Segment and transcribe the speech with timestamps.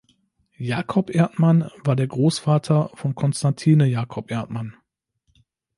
[0.57, 4.75] Jacob Erdman war der Großvater von Constantine Jacob Erdman.